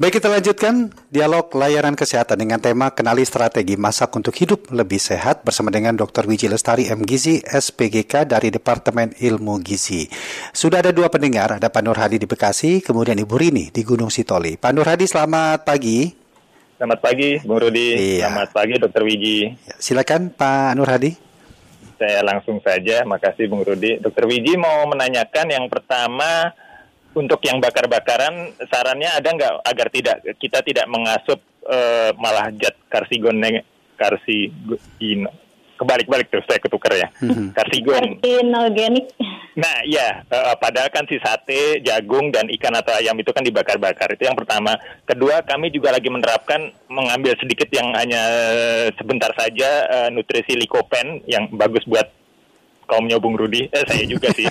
Baik 0.00 0.16
kita 0.16 0.32
lanjutkan 0.32 0.88
dialog 1.12 1.52
layanan 1.52 1.92
kesehatan 1.92 2.40
dengan 2.40 2.56
tema 2.56 2.88
kenali 2.88 3.20
strategi 3.20 3.76
masak 3.76 4.08
untuk 4.16 4.32
hidup 4.32 4.72
lebih 4.72 4.96
sehat 4.96 5.44
bersama 5.44 5.68
dengan 5.68 5.92
Dr. 5.92 6.24
Wiji 6.24 6.48
Lestari 6.48 6.88
M. 6.88 7.04
Gizi 7.04 7.44
SPGK 7.44 8.24
dari 8.24 8.48
Departemen 8.48 9.12
Ilmu 9.12 9.60
Gizi. 9.60 10.08
Sudah 10.56 10.80
ada 10.80 10.88
dua 10.88 11.12
pendengar, 11.12 11.60
ada 11.60 11.68
Pak 11.68 11.84
Nur 11.84 12.00
Hadi 12.00 12.16
di 12.16 12.24
Bekasi, 12.24 12.80
kemudian 12.80 13.20
Ibu 13.20 13.36
Rini 13.36 13.68
di 13.68 13.84
Gunung 13.84 14.08
Sitoli. 14.08 14.56
Pak 14.56 14.72
Nur 14.72 14.88
Hadi 14.88 15.04
selamat 15.04 15.68
pagi. 15.68 16.08
Selamat 16.80 16.98
pagi, 17.04 17.36
Bung 17.44 17.60
Rudi. 17.60 17.88
Iya. 17.92 18.32
Selamat 18.32 18.50
pagi, 18.56 18.74
Dokter 18.80 19.02
Wiji. 19.04 19.38
Ya, 19.52 19.76
silakan 19.76 20.32
Pak 20.32 20.80
Nur 20.80 20.88
Hadi. 20.88 21.12
saya 22.00 22.24
langsung 22.24 22.56
saja. 22.64 23.04
Makasih 23.04 23.52
Bung 23.52 23.68
Rudi. 23.68 24.00
Dokter 24.00 24.24
Wiji 24.24 24.56
mau 24.56 24.80
menanyakan 24.88 25.52
yang 25.52 25.68
pertama 25.68 26.56
untuk 27.14 27.40
yang 27.42 27.58
bakar-bakaran 27.58 28.54
sarannya 28.70 29.10
ada 29.10 29.28
nggak 29.28 29.52
agar 29.66 29.86
tidak 29.90 30.16
kita 30.38 30.58
tidak 30.62 30.86
mengasup 30.86 31.40
eh, 31.66 32.10
malah 32.16 32.48
zat 32.56 32.74
karsigon 32.88 33.38
karsigon 33.98 35.26
kebalik-balik 35.80 36.28
tuh 36.28 36.44
saya 36.44 36.60
ketukar 36.60 36.92
ya 36.92 37.08
Mhm. 37.24 37.56
karsigon 37.56 38.20
Karsinogenik. 38.20 39.06
Nah, 39.50 39.82
ya, 39.82 40.22
eh, 40.22 40.54
padahal 40.62 40.88
kan 40.94 41.08
si 41.10 41.18
sate, 41.18 41.82
jagung 41.82 42.30
dan 42.30 42.46
ikan 42.54 42.70
atau 42.70 42.94
ayam 42.94 43.18
itu 43.18 43.34
kan 43.34 43.42
dibakar-bakar. 43.42 44.14
Itu 44.14 44.30
yang 44.30 44.38
pertama. 44.38 44.78
Kedua, 45.02 45.42
kami 45.42 45.74
juga 45.74 45.90
lagi 45.90 46.06
menerapkan 46.06 46.70
mengambil 46.86 47.34
sedikit 47.34 47.66
yang 47.74 47.90
hanya 47.98 48.20
eh, 48.30 48.88
sebentar 48.94 49.34
saja 49.34 49.68
eh, 49.90 50.08
nutrisi 50.14 50.54
likopen 50.54 51.26
yang 51.26 51.50
bagus 51.50 51.82
buat 51.88 52.06
kaumnya 52.90 53.22
Bung 53.22 53.38
Rudi. 53.38 53.70
Eh, 53.70 53.84
saya 53.86 54.02
juga 54.02 54.26
sih. 54.34 54.50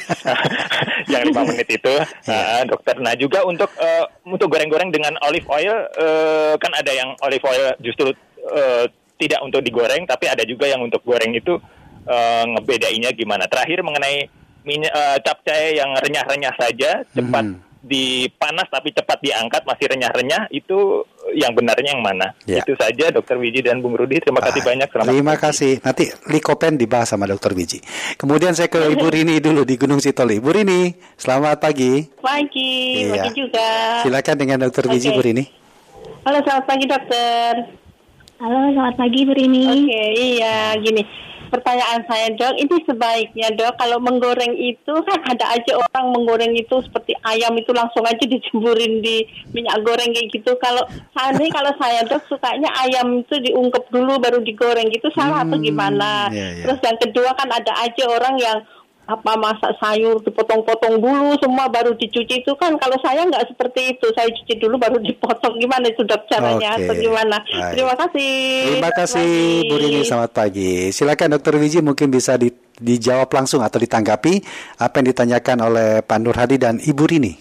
yang 1.12 1.28
lima 1.28 1.44
menit 1.44 1.68
itu, 1.68 1.94
eh, 2.32 2.64
dokter. 2.64 2.96
Nah, 3.04 3.12
juga 3.20 3.44
untuk 3.44 3.68
eh, 3.76 4.06
untuk 4.24 4.48
goreng-goreng 4.48 4.96
dengan 4.96 5.20
olive 5.28 5.46
oil, 5.52 5.76
eh, 6.00 6.54
kan 6.56 6.72
ada 6.72 6.92
yang 6.96 7.12
olive 7.20 7.44
oil 7.44 7.76
justru 7.84 8.16
eh, 8.40 8.88
tidak 9.20 9.44
untuk 9.44 9.60
digoreng, 9.60 10.08
tapi 10.08 10.32
ada 10.32 10.48
juga 10.48 10.72
yang 10.72 10.80
untuk 10.80 11.04
goreng 11.04 11.36
itu 11.36 11.60
eh, 12.08 12.44
ngebedainnya 12.56 13.12
gimana. 13.12 13.52
Terakhir 13.52 13.84
mengenai 13.84 14.32
minyak 14.64 14.94
eh, 14.96 15.18
capcay 15.20 15.76
yang 15.76 15.92
renyah-renyah 16.00 16.56
saja, 16.56 17.04
cepat 17.12 17.44
Mhm. 17.44 17.69
Dipanas 17.80 18.68
tapi 18.68 18.92
cepat 18.92 19.24
diangkat 19.24 19.64
masih 19.64 19.88
renyah-renyah 19.88 20.52
itu 20.52 21.08
yang 21.32 21.56
benarnya 21.56 21.96
yang 21.96 22.04
mana? 22.04 22.36
Ya. 22.44 22.60
Itu 22.60 22.76
saja 22.76 23.08
Dokter 23.08 23.40
Wiji 23.40 23.64
dan 23.64 23.80
Bung 23.80 23.96
Rudi. 23.96 24.20
Terima 24.20 24.44
kasih 24.44 24.60
Baik. 24.60 24.70
banyak. 24.76 24.88
Selamat 24.92 25.08
Terima 25.08 25.36
kasih. 25.40 25.74
Nanti 25.80 26.04
likopen 26.28 26.76
dibahas 26.76 27.08
sama 27.08 27.24
Dokter 27.24 27.56
Wiji. 27.56 27.80
Kemudian 28.20 28.52
saya 28.52 28.68
ke 28.68 28.84
Ibu 28.84 29.08
Rini 29.08 29.40
dulu 29.40 29.64
di 29.64 29.80
Gunung 29.80 30.04
Sitoli. 30.04 30.44
Ibu 30.44 30.50
Rini, 30.52 30.92
selamat 31.16 31.64
pagi. 31.64 32.04
Pagi, 32.20 33.06
Iya. 33.08 33.14
pagi 33.16 33.32
juga. 33.32 33.68
Silakan 34.04 34.36
dengan 34.36 34.58
Dokter 34.68 34.84
Wiji, 34.92 35.10
Oke. 35.12 35.16
Bu 35.16 35.22
Rini. 35.24 35.44
Halo, 36.28 36.38
selamat 36.44 36.66
pagi 36.68 36.86
dokter. 36.86 37.54
Halo, 38.44 38.60
selamat 38.76 38.96
pagi 39.00 39.20
Bu 39.24 39.34
Rini. 39.36 39.64
Oke, 39.88 40.04
iya, 40.20 40.76
gini. 40.76 41.04
Pertanyaan 41.50 42.06
saya 42.06 42.30
dok, 42.32 42.54
ini 42.56 42.78
sebaiknya 42.86 43.50
dok 43.54 43.76
kalau 43.76 43.98
menggoreng 43.98 44.54
itu 44.54 44.94
kan 45.08 45.20
ada 45.26 45.46
aja 45.52 45.74
orang 45.76 46.14
menggoreng 46.14 46.54
itu 46.54 46.76
seperti 46.86 47.18
ayam 47.24 47.54
itu 47.54 47.74
langsung 47.74 48.06
aja 48.06 48.22
dicemburin 48.22 49.02
di 49.02 49.26
minyak 49.52 49.82
goreng 49.82 50.14
kayak 50.14 50.30
gitu. 50.30 50.54
Kalau 50.58 50.86
seandainya 51.12 51.52
kalau 51.52 51.74
saya 51.76 52.06
dok 52.06 52.22
sukanya 52.26 52.70
ayam 52.80 53.22
itu 53.22 53.36
diungkep 53.42 53.90
dulu 53.90 54.18
baru 54.18 54.40
digoreng 54.40 54.88
gitu 54.90 55.10
salah 55.12 55.42
atau 55.42 55.58
Hmm, 55.58 55.66
gimana? 55.66 56.30
iya, 56.30 56.56
iya. 56.56 56.64
Terus 56.64 56.80
yang 56.80 56.98
kedua 56.98 57.34
kan 57.34 57.50
ada 57.50 57.74
aja 57.82 58.04
orang 58.06 58.38
yang 58.38 58.58
apa 59.10 59.32
masak 59.34 59.74
sayur 59.76 60.22
dipotong-potong 60.22 61.02
dulu 61.02 61.34
semua 61.36 61.66
baru 61.66 61.92
dicuci 61.92 62.40
itu 62.40 62.54
kan 62.54 62.78
kalau 62.78 62.94
saya 63.00 63.26
nggak 63.26 63.50
seperti 63.50 63.92
itu 63.92 64.06
saya 64.14 64.30
cuci 64.30 64.54
dulu 64.56 64.78
baru 64.78 65.02
dipotong 65.02 65.58
gimana 65.58 65.90
itu 65.90 66.06
dok 66.06 66.30
caranya 66.30 66.78
Oke, 66.78 66.86
atau 66.86 66.94
gimana 66.96 67.38
baik. 67.42 67.74
terima 67.74 67.96
kasih 67.96 68.34
Terima 68.70 68.92
kasih 68.94 69.32
Bu 69.66 69.76
Rini, 69.76 70.02
selamat 70.04 70.32
pagi. 70.32 70.72
Silakan 70.90 71.34
Dokter 71.34 71.54
Wiji 71.56 71.80
mungkin 71.80 72.08
bisa 72.08 72.38
di- 72.38 72.54
dijawab 72.76 73.28
langsung 73.30 73.60
atau 73.60 73.76
ditanggapi 73.76 74.46
apa 74.78 74.94
yang 74.96 75.08
ditanyakan 75.10 75.58
oleh 75.60 75.90
Pak 76.00 76.20
Nur 76.20 76.36
Hadi 76.36 76.56
dan 76.56 76.78
Ibu 76.78 77.04
Rini. 77.04 77.34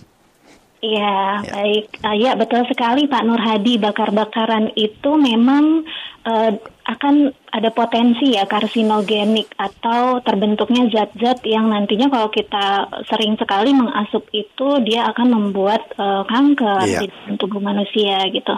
Iya, 0.79 1.43
Ya. 1.43 1.53
baik. 1.53 1.85
Eh, 1.99 2.17
ya, 2.19 2.33
betul 2.33 2.63
sekali 2.65 3.05
Pak 3.05 3.23
Nur 3.23 3.37
Hadi. 3.37 3.77
Bakar-bakaran 3.77 4.71
itu 4.75 5.11
memang 5.13 5.83
eh, 6.25 6.53
akan 6.89 7.15
ada 7.53 7.69
potensi 7.69 8.33
ya 8.33 8.49
karsinogenik 8.49 9.53
atau 9.61 10.25
terbentuknya 10.25 10.89
zat-zat 10.89 11.45
yang 11.45 11.69
nantinya 11.69 12.09
kalau 12.09 12.33
kita 12.33 12.89
sering 13.05 13.37
sekali 13.37 13.77
mengasup 13.77 14.25
itu 14.33 14.69
dia 14.89 15.05
akan 15.13 15.29
membuat 15.29 15.85
eh, 16.01 16.23
kanker 16.25 16.81
Iya. 16.89 17.01
di 17.05 17.09
tubuh 17.37 17.61
manusia 17.61 18.25
gitu. 18.33 18.57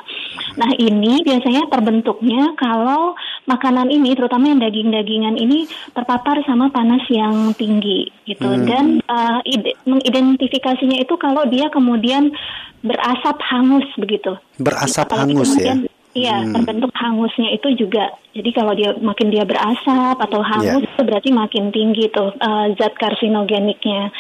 Nah, 0.55 0.71
ini 0.79 1.27
biasanya 1.27 1.67
terbentuknya 1.67 2.55
kalau 2.55 3.19
makanan 3.51 3.91
ini 3.91 4.15
terutama 4.15 4.47
yang 4.47 4.63
daging-dagingan 4.63 5.35
ini 5.35 5.67
terpapar 5.91 6.39
sama 6.47 6.71
panas 6.71 7.03
yang 7.11 7.51
tinggi 7.59 8.15
gitu 8.23 8.47
Hmm. 8.47 8.63
dan 8.63 8.87
uh, 9.11 9.43
ide- 9.43 9.75
mengidentifikasinya 9.83 11.03
itu 11.03 11.19
kalau 11.19 11.43
dia 11.51 11.67
kemudian 11.67 12.31
berasap 12.87 13.43
hangus 13.43 13.87
begitu. 13.99 14.39
Berasap 14.57 15.11
hangus 15.13 15.59
ya. 15.59 15.75
Iya, 16.11 16.43
Hmm. 16.43 16.59
terbentuk 16.59 16.91
hangusnya 16.91 17.55
itu 17.55 17.87
juga. 17.87 18.11
Jadi 18.35 18.51
kalau 18.51 18.75
dia 18.75 18.99
makin 18.99 19.31
dia 19.31 19.47
berasap 19.47 20.19
atau 20.19 20.43
hangus 20.43 20.83
Iya. 20.83 20.91
itu 20.91 21.03
berarti 21.07 21.31
makin 21.31 21.71
tinggi 21.71 22.11
tuh 22.11 22.35
uh, 22.35 22.67
zat 22.75 22.99
karsinogeniknya. 22.99 24.11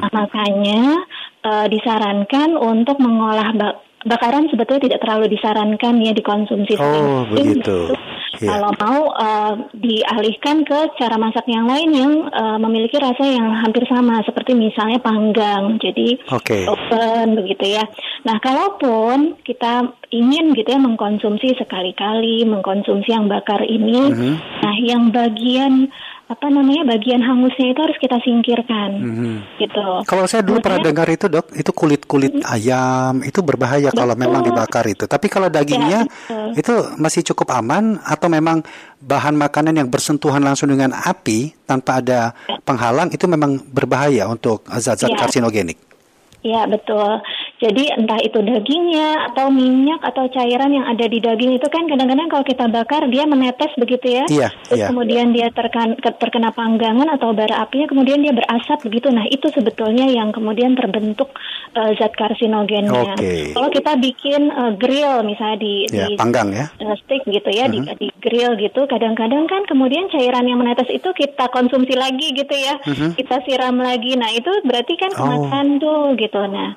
Nah, 0.00 0.08
makanya 0.08 1.04
uh, 1.44 1.66
disarankan 1.68 2.56
untuk 2.56 2.96
mengolah 2.96 3.52
bak- 3.52 3.80
bakaran 4.04 4.48
sebetulnya 4.48 4.88
tidak 4.88 5.00
terlalu 5.04 5.32
disarankan 5.32 6.00
ya 6.00 6.12
dikonsumsi 6.12 6.76
Oh, 6.76 7.28
begitu. 7.28 7.60
gitu. 7.60 7.78
Iya. 8.40 8.50
Kalau 8.50 8.70
mau 8.80 9.00
uh, 9.14 9.54
dialihkan 9.74 10.66
ke 10.66 10.78
cara 10.98 11.16
masak 11.16 11.46
yang 11.46 11.66
lain 11.70 11.90
yang 11.94 12.12
uh, 12.30 12.58
memiliki 12.58 12.98
rasa 12.98 13.22
yang 13.22 13.52
hampir 13.62 13.86
sama 13.86 14.22
seperti 14.26 14.56
misalnya 14.58 14.98
panggang. 14.98 15.78
Jadi 15.78 16.18
Oke. 16.32 16.66
oven 16.66 17.38
begitu 17.38 17.78
ya. 17.78 17.84
Nah, 18.24 18.40
kalaupun 18.40 19.38
kita 19.44 19.94
ingin 20.10 20.54
gitu 20.54 20.68
ya 20.70 20.80
mengkonsumsi 20.80 21.58
sekali-kali 21.58 22.46
mengkonsumsi 22.46 23.10
yang 23.10 23.26
bakar 23.26 23.62
ini, 23.66 24.00
Mhm. 24.10 24.32
nah 24.62 24.74
yang 24.78 25.02
bagian 25.10 25.90
apa 26.24 26.48
namanya 26.48 26.88
bagian 26.88 27.20
hangusnya 27.20 27.76
itu 27.76 27.80
harus 27.84 27.98
kita 28.00 28.16
singkirkan, 28.24 28.96
Mhm. 28.96 29.60
gitu. 29.60 29.86
Kalau 30.08 30.24
saya 30.24 30.40
dulu 30.40 30.56
pernah 30.64 30.80
dengar 30.80 31.04
itu 31.12 31.28
dok, 31.28 31.52
itu 31.52 31.68
kulit-kulit 31.76 32.32
ayam 32.48 33.20
itu 33.20 33.44
berbahaya 33.44 33.92
kalau 33.92 34.16
Betul. 34.16 34.24
memang 34.24 34.40
dibakar 34.40 34.88
itu. 34.88 35.04
Tapi 35.04 35.26
kalau 35.28 35.52
dagingnya 35.52 36.08
Ya. 36.08 36.43
Itu 36.54 36.74
masih 36.96 37.22
cukup 37.26 37.52
aman 37.52 37.98
atau 38.02 38.26
memang 38.26 38.62
bahan 38.98 39.34
makanan 39.34 39.74
yang 39.76 39.88
bersentuhan 39.90 40.40
langsung 40.40 40.70
dengan 40.70 40.94
api 40.94 41.52
tanpa 41.66 42.00
ada 42.00 42.32
penghalang 42.62 43.10
itu 43.10 43.26
memang 43.26 43.60
berbahaya 43.70 44.26
untuk 44.26 44.64
zat-zat 44.70 45.10
Ya. 45.10 45.18
karsinogenik. 45.18 45.76
Ya 46.44 46.68
betul. 46.68 47.24
Jadi 47.64 47.88
entah 47.90 48.20
itu 48.20 48.38
dagingnya 48.38 49.08
atau 49.26 49.48
minyak 49.48 50.04
atau 50.04 50.28
cairan 50.28 50.68
yang 50.68 50.84
ada 50.84 51.04
di 51.04 51.16
daging 51.16 51.56
itu 51.56 51.64
kan 51.66 51.88
kadang-kadang 51.88 52.28
kalau 52.28 52.44
kita 52.44 52.68
bakar 52.68 53.08
dia 53.08 53.24
menetes 53.24 53.72
begitu 53.74 54.04
ya. 54.12 54.24
Iya, 54.28 54.48
Terus 54.68 54.78
iya. 54.78 54.86
kemudian 54.86 55.32
dia 55.32 55.48
terkan, 55.48 55.96
ke- 55.96 56.12
terkena 56.14 56.52
panggangan 56.52 57.08
atau 57.08 57.32
bara 57.32 57.58
apinya 57.58 57.86
kemudian 57.86 58.20
dia 58.20 58.30
berasap 58.30 58.84
begitu. 58.84 59.08
Nah 59.08 59.24
itu 59.26 59.48
sebetulnya 59.48 60.04
yang 60.06 60.28
kemudian 60.28 60.74
terbentuk 60.74 61.32
eh, 61.72 61.96
zat 61.96 62.12
karsinogennya. 62.12 63.16
Oke. 63.16 63.50
Kalau 63.50 63.68
kita 63.68 63.96
bikin 63.96 64.46
eh, 64.46 64.72
grill 64.76 65.24
misalnya 65.24 65.56
di, 65.56 65.74
Ya, 65.88 66.04
di 66.04 66.14
panggang 66.14 66.52
ya. 66.52 66.66
eh, 66.76 66.96
steak 67.00 67.24
gitu 67.24 67.48
ya 67.48 67.64
di, 67.66 67.80
Mhm. 67.80 67.96
di 67.96 68.08
grill 68.20 68.52
gitu 68.56 68.84
kadang-kadang 68.84 69.46
kan 69.46 69.64
kemudian 69.64 70.06
cairan 70.06 70.44
yang 70.44 70.58
menetes 70.58 70.86
itu 70.88 71.08
kita 71.10 71.48
konsumsi 71.48 71.94
lagi 71.94 72.28
gitu 72.30 72.52
ya 72.52 72.76
Mhm. 72.82 73.16
kita 73.16 73.40
siram 73.42 73.76
lagi 73.76 74.14
nah 74.14 74.28
itu 74.28 74.50
berarti 74.62 74.94
kan 74.94 75.12
Oh. 75.14 75.18
kemakan 75.24 75.66
tuh 75.78 76.02
gitu 76.14 76.40
nah 76.46 76.74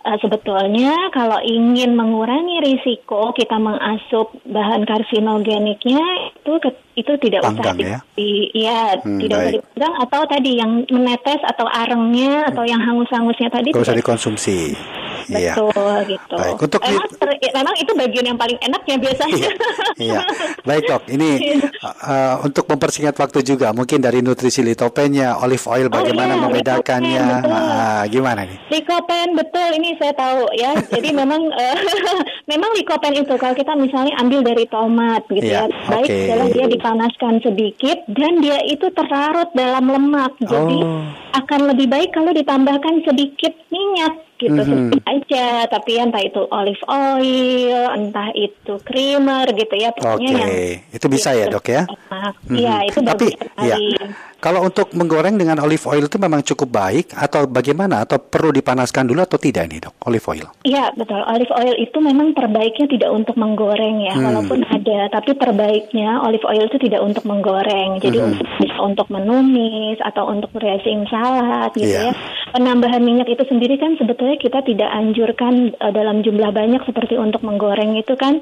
eh, 0.00 0.18
sebetulnya 0.18 0.94
kalau 1.10 1.38
ingin 1.40 1.92
mengurangi 1.92 2.60
risiko 2.60 3.30
kita 3.32 3.56
mengasup 3.56 4.30
bahan 4.44 4.82
karsinogeniknya 4.82 6.02
itu 6.34 6.52
ke- 6.58 6.78
itu 6.94 7.12
tidak 7.18 7.42
usah 7.42 7.54
Panggang 7.54 7.76
di, 7.76 7.84
ya? 7.84 7.98
di- 8.14 8.50
iya, 8.52 8.82
Hmm, 8.98 9.18
tidak 9.18 9.36
usah 9.38 9.52
dipanggang. 9.54 9.92
Atau 10.02 10.22
tadi 10.26 10.50
yang 10.54 10.70
menetes 10.88 11.40
atau 11.42 11.66
arengnya 11.66 12.46
atau 12.46 12.62
yang 12.62 12.78
hangus-hangusnya 12.78 13.48
tadi 13.48 13.70
Gak 13.70 13.82
usah 13.82 13.94
tidak- 13.94 14.06
Iya. 15.28 15.54
Betul 15.54 15.96
gitu. 16.08 16.34
Baik, 16.34 16.56
untuk 16.58 16.80
memang, 16.80 17.04
di- 17.04 17.16
ter- 17.16 17.52
memang 17.52 17.74
itu 17.76 17.92
bagian 17.92 18.26
yang 18.26 18.38
paling 18.38 18.58
enak 18.58 18.82
ya 18.82 18.96
biasanya. 18.96 19.48
Iya, 19.98 20.20
baik 20.62 20.84
dok. 20.84 21.02
Ini 21.06 21.28
uh, 21.82 22.34
untuk 22.46 22.64
mempersingkat 22.64 23.14
waktu 23.14 23.38
juga, 23.42 23.70
mungkin 23.70 23.98
dari 23.98 24.18
nutrisi 24.18 24.60
litopenya, 24.60 25.36
olive 25.38 25.64
oil, 25.66 25.86
bagaimana 25.88 26.34
iya, 26.34 26.40
membedakannya? 26.40 27.22
likopen. 27.38 27.52
Ah, 27.52 28.02
gimana 28.06 28.40
nih? 28.42 28.58
Likopen 28.70 29.28
betul 29.34 29.68
ini 29.74 29.88
saya 29.96 30.12
tahu 30.12 30.48
ya. 30.54 30.72
Jadi 30.82 31.08
memang 31.10 31.42
eh, 31.60 31.76
memang 32.46 32.70
likopen 32.72 33.14
itu 33.14 33.34
kalau 33.34 33.52
kita 33.52 33.72
misalnya 33.74 34.16
ambil 34.18 34.40
dari 34.40 34.64
tomat 34.66 35.22
gitu 35.28 35.44
Iya, 35.44 35.66
ya. 35.66 35.86
Baik 35.86 36.06
oke. 36.06 36.16
adalah 36.24 36.48
dia 36.48 36.66
dipanaskan 36.68 37.34
sedikit 37.40 37.98
dan 38.08 38.32
dia 38.38 38.58
itu 38.64 38.88
terlarut 38.92 39.50
dalam 39.52 39.84
lemak. 39.84 40.32
Jadi 40.40 40.76
Oh. 40.78 41.02
akan 41.34 41.60
lebih 41.68 41.86
baik 41.86 42.10
kalau 42.10 42.30
ditambahkan 42.30 43.02
sedikit 43.02 43.50
minyak 43.68 44.14
gitu 44.38 44.54
Mhm. 44.54 44.64
sedikit 44.64 45.02
aja 45.04 45.46
tapi 45.66 45.98
entah 45.98 46.22
itu 46.22 46.42
olive 46.48 46.84
oil 46.86 47.82
entah 47.90 48.30
itu 48.32 48.72
creamer 48.86 49.50
gitu 49.50 49.74
ya 49.74 49.90
pokoknya 49.90 50.30
yang 50.32 50.52
itu 50.94 51.06
bisa 51.10 51.34
ya 51.34 51.46
dok 51.46 51.66
ya? 51.66 51.82
Iya, 52.48 52.76
Mhm. 52.80 52.88
itu 52.88 52.98
Tapi 53.02 53.26
bagus 53.28 53.66
ya. 53.66 53.76
Kalau 54.38 54.62
untuk 54.62 54.94
menggoreng 54.94 55.34
dengan 55.34 55.58
olive 55.58 55.82
oil 55.90 56.06
itu 56.06 56.14
memang 56.14 56.46
cukup 56.46 56.70
baik 56.70 57.10
atau 57.10 57.50
bagaimana? 57.50 58.06
Atau 58.06 58.22
perlu 58.22 58.54
dipanaskan 58.54 59.10
dulu 59.10 59.26
atau 59.26 59.34
tidak 59.34 59.66
ini 59.66 59.82
dok, 59.82 59.98
olive 60.06 60.22
oil? 60.30 60.46
Iya 60.62 60.94
betul, 60.94 61.18
olive 61.26 61.50
oil 61.58 61.74
itu 61.74 61.98
memang 61.98 62.38
terbaiknya 62.38 62.86
tidak 62.86 63.10
untuk 63.10 63.34
menggoreng 63.34 63.98
ya, 64.06 64.14
Hmm. 64.14 64.30
walaupun 64.30 64.62
ada, 64.70 65.10
tapi 65.10 65.34
terbaiknya 65.34 66.22
olive 66.22 66.46
oil 66.46 66.70
itu 66.70 66.78
tidak 66.78 67.02
untuk 67.02 67.26
menggoreng. 67.26 67.98
Jadi 67.98 68.18
Hmm. 68.22 68.30
untuk 68.30 68.46
bisa 68.62 68.78
untuk 68.78 69.06
menumis 69.10 69.98
atau 70.06 70.30
untuk 70.30 70.54
dressing 70.54 71.02
salad 71.10 71.74
gitu 71.74 71.90
Iya. 71.90 72.14
ya. 72.14 72.14
Penambahan 72.54 73.02
minyak 73.02 73.26
itu 73.26 73.42
sendiri 73.42 73.74
kan 73.74 73.98
sebetulnya 73.98 74.38
kita 74.38 74.62
tidak 74.62 74.88
anjurkan 74.94 75.74
eh, 75.74 75.90
dalam 75.90 76.22
jumlah 76.22 76.54
banyak 76.54 76.86
seperti 76.86 77.18
untuk 77.18 77.42
menggoreng 77.42 77.98
itu 77.98 78.14
kan. 78.14 78.38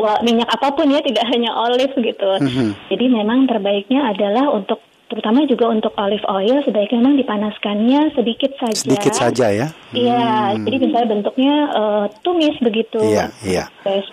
Wah, 0.00 0.16
minyak 0.24 0.48
apa 0.48 0.72
pun 0.72 0.88
ya, 0.88 1.04
tidak 1.04 1.28
hanya 1.28 1.52
olive 1.52 1.92
gitu. 1.92 2.30
Mhm. 2.40 2.88
Jadi 2.88 3.04
memang 3.10 3.44
terbaiknya 3.44 4.16
adalah 4.16 4.48
untuk 4.48 4.80
terutama 5.10 5.42
juga 5.44 5.66
untuk 5.68 5.92
olive 5.98 6.22
oil 6.24 6.62
sebaiknya 6.62 7.02
memang 7.02 7.18
dipanaskannya 7.18 8.14
sedikit 8.14 8.54
saja. 8.56 8.78
Sedikit 8.78 9.12
saja 9.12 9.46
ya. 9.50 9.66
Iya, 9.90 10.54
Hmm. 10.54 10.64
jadi 10.64 10.76
misalnya 10.78 11.08
bentuknya 11.10 11.54
eh, 11.70 12.04
tumis 12.22 12.54
begitu. 12.62 13.02
Iya, 13.02 13.34
iya. 13.42 13.64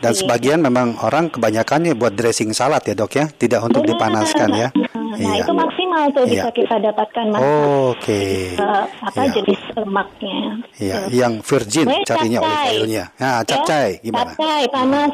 Dan 0.01 0.12
sebagian 0.12 0.60
memang 0.60 0.98
orang 1.00 1.30
kebanyakannya 1.30 1.94
buat 1.94 2.12
dressing 2.12 2.50
salad 2.51 2.82
ya 2.82 2.94
dok 2.94 3.13
ya, 3.13 3.30
tidak 3.30 3.62
untuk 3.62 3.86
Benar. 3.86 3.94
dipanaskan 3.94 4.50
ya. 4.51 4.70
Nah, 5.18 5.34
itu 5.36 5.50
maksimal 5.50 6.04
tuh 6.12 6.25
Iya. 6.25 6.46
bisa 6.46 6.50
kita 6.51 6.75
dapatkan 6.80 7.25
mas 7.30 7.42
Oke. 7.89 8.54
eh, 8.54 8.84
apa 9.00 9.22
Iya. 9.24 9.34
jenis 9.34 9.62
lemaknya. 9.74 10.38
Iya, 10.77 10.96
Tuh. 10.98 11.10
yang 11.13 11.34
virgin 11.42 11.88
carinya 12.04 12.39
olive 12.42 12.66
oilnya. 12.74 13.06
Nah, 13.18 13.38
Ya, 13.38 13.46
capcay 13.46 13.89
gimana? 14.01 14.34
Capcay 14.34 14.63
panas 14.70 15.13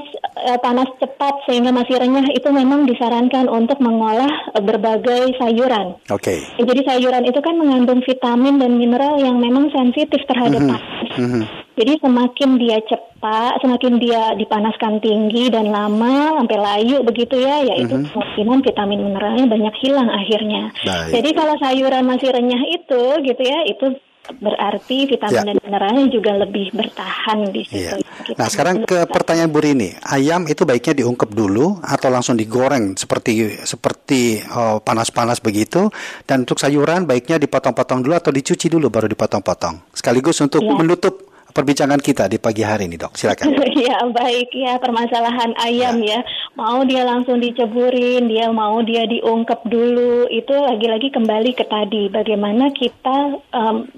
panas 0.61 0.89
cepat 0.97 1.45
sehingga 1.45 1.69
masih 1.69 1.97
renyah 2.01 2.27
itu 2.33 2.49
memang 2.49 2.89
disarankan 2.89 3.45
untuk 3.47 3.77
mengolah 3.79 4.29
eh, 4.53 4.63
berbagai 4.63 5.37
sayuran. 5.37 5.97
Oke. 6.09 6.41
Ya, 6.59 6.63
Jadi 6.65 6.81
sayuran 6.85 7.23
itu 7.25 7.39
kan 7.39 7.55
mengandung 7.57 8.01
vitamin 8.01 8.57
dan 8.57 8.75
mineral 8.77 9.21
yang 9.21 9.37
memang 9.37 9.69
sensitif 9.71 10.21
terhadap 10.25 10.61
panas. 10.61 10.83
Mhm. 11.17 11.43
Jadi 11.73 12.05
semakin 12.05 12.49
dia 12.61 12.77
cepat, 12.85 13.57
semakin 13.65 13.97
dia 13.97 14.37
dipanaskan 14.37 15.01
tinggi 15.01 15.49
dan 15.49 15.73
lama 15.73 16.37
sampai 16.37 16.57
layu 16.61 17.01
begitu 17.01 17.41
ya, 17.41 17.65
yaitu 17.65 17.97
kemungkinan 17.97 18.61
vitamin 18.61 19.01
mineralnya 19.09 19.49
banyak 19.49 19.73
hilang 19.81 20.05
akhirnya. 20.05 20.69
Baik. 20.85 21.17
Jadi 21.17 21.29
kalau 21.33 21.57
sayuran 21.57 22.05
masih 22.05 22.29
renyah 22.29 22.61
itu 22.69 23.03
gitu 23.25 23.41
ya, 23.41 23.65
itu 23.65 23.97
berarti 24.39 25.03
vitamin 25.03 25.35
Ya. 25.35 25.43
dan 25.51 25.57
mineralnya 25.59 26.05
juga 26.07 26.31
lebih 26.39 26.71
bertahan 26.71 27.51
di 27.51 27.67
situ. 27.67 27.99
Iya. 27.99 27.99
Kita 28.23 28.39
Nah 28.39 28.47
sekarang 28.47 28.87
ke 28.87 29.03
pertanyaan 29.11 29.51
Bu 29.51 29.59
Rini, 29.59 29.91
ayam 30.07 30.47
itu 30.47 30.63
baiknya 30.63 31.03
diungkep 31.03 31.27
dulu 31.35 31.83
atau 31.83 32.07
langsung 32.07 32.39
digoreng 32.39 32.95
seperti 32.95 33.59
seperti 33.67 34.39
oh, 34.47 34.79
panas-panas 34.79 35.43
begitu? 35.43 35.91
Dan 36.23 36.47
untuk 36.47 36.55
sayuran 36.55 37.03
baiknya 37.03 37.35
dipotong-potong 37.35 37.99
dulu 37.99 38.15
atau 38.15 38.31
dicuci 38.31 38.71
dulu 38.71 38.87
baru 38.87 39.11
dipotong-potong. 39.11 39.91
Sekaligus 39.91 40.39
untuk 40.39 40.63
Iya. 40.63 40.71
menutup 40.79 41.32
perbincangan 41.53 42.01
kita 42.01 42.25
di 42.25 42.41
pagi 42.41 42.65
hari 42.65 42.89
ini, 42.89 42.97
dok. 42.97 43.13
Silakan. 43.13 43.53
Ya 43.83 43.99
baik 44.05 44.55
ya 44.55 44.79
permasalahan 44.79 45.53
ayam 45.59 45.99
ya. 46.01 46.23
Mau 46.55 46.87
dia 46.87 47.03
langsung 47.03 47.43
diceburin, 47.43 48.31
dia 48.31 48.47
mau 48.49 48.79
dia 48.81 49.03
diungkep 49.03 49.67
dulu. 49.67 50.31
Itu 50.31 50.55
lagi-lagi 50.55 51.11
kembali 51.11 51.51
ke 51.51 51.67
tadi 51.67 52.07
bagaimana 52.07 52.71
kita 52.71 53.43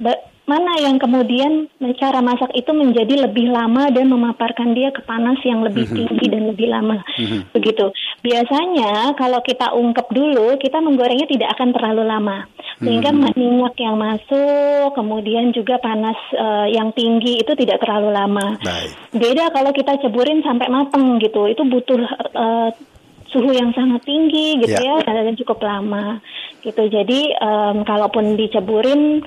ba- 0.01 0.34
mana 0.45 0.77
yang 0.77 1.01
kemudian 1.01 1.65
cara 1.97 2.21
masak 2.21 2.53
itu 2.53 2.69
menjadi 2.69 3.25
lebih 3.25 3.49
lama 3.49 3.89
dan 3.89 4.05
memaparkan 4.13 4.77
dia 4.77 4.93
ke 4.93 5.01
panas 5.01 5.41
yang 5.41 5.65
lebih 5.65 5.89
tinggi 5.89 6.25
dan 6.29 6.53
lebih 6.53 6.69
lama. 6.69 7.01
Begitu. 7.49 7.89
Biasanya 8.21 9.17
kalau 9.17 9.41
kita 9.41 9.73
ungkep 9.73 10.05
dulu, 10.13 10.53
kita 10.61 10.77
menggorengnya 10.85 11.25
tidak 11.25 11.49
akan 11.57 11.73
terlalu 11.73 12.03
lama. 12.05 12.37
Sehingga 12.77 13.09
ma- 13.09 13.33
minyak 13.33 13.73
yang 13.79 13.97
masuk, 13.97 14.93
kemudian 14.93 15.49
juga 15.49 15.81
panas 15.81 16.17
eh, 16.35 16.77
yang 16.77 16.93
tinggi 16.93 17.41
itu 17.41 17.57
tidak 17.57 17.81
terlalu 17.81 18.13
lama. 18.13 18.61
Baik. 18.61 18.91
Beda 19.17 19.49
kalau 19.49 19.73
kita 19.73 19.97
ceburin 20.03 20.45
sampai 20.45 20.69
mateng 20.69 21.17
gitu, 21.23 21.49
itu 21.49 21.63
butuh 21.65 22.05
eh, 22.35 22.69
suhu 23.33 23.51
yang 23.51 23.73
sangat 23.75 23.99
tinggi 24.07 24.61
gitu 24.63 24.79
Ya. 24.79 25.01
ya, 25.01 25.11
dan 25.11 25.35
cukup 25.35 25.59
lama 25.59 26.23
gitu. 26.63 26.87
Jadi 26.87 27.35
em, 27.35 27.83
kalaupun 27.83 28.39
diceburin 28.39 29.21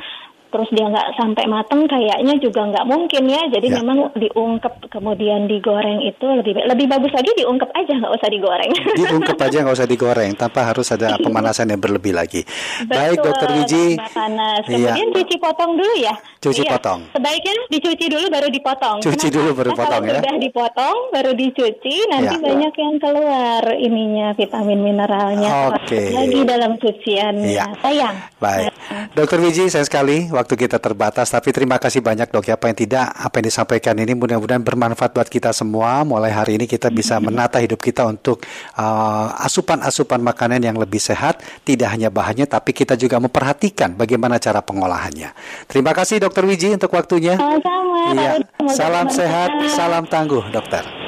terus 0.49 0.69
dia 0.71 0.85
nggak 0.85 1.09
sampai 1.15 1.45
mateng, 1.45 1.85
kayaknya 1.85 2.35
juga 2.37 2.65
nggak 2.65 2.85
mungkin 2.85 3.25
ya. 3.25 3.43
Jadi 3.49 3.67
Ya. 3.69 3.77
memang 3.79 3.99
diungkep 4.13 4.89
kemudian 4.89 5.45
digoreng 5.45 6.01
itu 6.01 6.25
lebih 6.25 6.57
lebih 6.61 6.87
bagus 6.87 7.13
lagi 7.13 7.31
diungkep 7.35 7.71
aja 7.71 7.93
nggak 7.95 8.13
usah 8.13 8.29
digoreng. 8.29 8.73
Diungkep 8.99 9.39
aja 9.39 9.57
nggak 9.61 9.77
usah 9.77 9.87
digoreng, 9.87 10.33
tanpa 10.35 10.61
harus 10.65 10.89
ada 10.89 11.17
pemanasan 11.17 11.69
yang 11.69 11.79
berlebih 11.79 12.13
lagi. 12.13 12.43
Baik, 12.85 13.19
Betul, 13.19 13.25
Dokter 13.29 13.49
Wiji. 13.55 13.87
panas. 14.09 14.63
Iya. 14.65 14.93
Kemudian 14.93 15.09
cuci 15.13 15.37
potong 15.39 15.73
dulu 15.75 15.95
ya. 15.97 16.15
Cuci 16.39 16.63
Iya. 16.63 16.71
potong. 16.73 17.01
Sebaiknya 17.11 17.55
dicuci 17.69 18.07
dulu 18.07 18.27
baru 18.29 18.49
dipotong. 18.49 18.97
Cuci 18.99 19.15
Kenapa? 19.27 19.37
dulu 19.37 19.49
baru 19.55 19.71
Karena 19.71 19.81
potong 19.81 20.01
kalau 20.01 20.09
ya. 20.09 20.21
Sudah 20.21 20.37
dipotong 20.39 20.97
baru 21.11 21.31
dicuci, 21.35 21.95
nanti 22.09 22.35
Iya. 22.35 22.45
banyak 22.45 22.75
yang 22.75 22.95
keluar 22.99 23.63
ininya 23.75 24.29
vitamin 24.33 24.79
mineralnya. 24.79 25.51
Oke. 25.71 26.03
Lagi 26.11 26.41
dalam 26.43 26.73
cuciannya. 26.75 27.49
Iya. 27.49 27.67
Sayang. 27.79 28.17
Baik, 28.39 28.71
Dokter 29.13 29.39
Wiji, 29.39 29.67
sayang 29.67 29.85
sekali 29.85 30.31
waktu 30.39 30.55
kita 30.55 30.79
terbatas, 30.79 31.35
tapi 31.35 31.51
terima 31.51 31.83
kasih 31.83 31.99
banyak 31.99 32.31
dok 32.31 32.47
ya. 32.47 32.55
Apa 32.55 32.71
yang 32.71 32.79
tidak, 32.79 33.11
apa 33.11 33.35
yang 33.43 33.47
disampaikan 33.51 33.95
ini 33.99 34.15
mudah-mudahan 34.15 34.63
bermanfaat 34.63 35.11
buat 35.11 35.27
kita 35.27 35.51
semua. 35.51 36.07
Mulai 36.07 36.31
hari 36.31 36.63
ini 36.63 36.71
kita 36.71 36.89
bisa 36.95 37.19
menata 37.19 37.59
hidup 37.59 37.83
kita 37.83 38.07
untuk 38.07 38.47
uh, 38.79 39.35
asupan-asupan 39.43 40.23
makanan 40.23 40.63
yang 40.63 40.79
lebih 40.79 41.03
sehat, 41.03 41.43
tidak 41.67 41.91
hanya 41.91 42.09
bahannya, 42.15 42.47
tapi 42.47 42.71
kita 42.71 42.95
juga 42.95 43.19
memperhatikan 43.19 43.99
bagaimana 43.99 44.39
cara 44.39 44.63
pengolahannya. 44.63 45.35
Terima 45.67 45.91
kasih 45.91 46.23
Dokter 46.23 46.47
Wiji 46.47 46.71
untuk 46.71 46.95
waktunya. 46.95 47.35
Sama-sama. 47.35 48.15
Iya, 48.15 48.31
salam 48.73 49.07
sehat, 49.11 49.51
salam 49.69 50.07
tangguh, 50.07 50.47
dokter. 50.55 51.08